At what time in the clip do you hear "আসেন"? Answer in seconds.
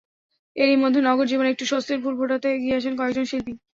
2.79-2.93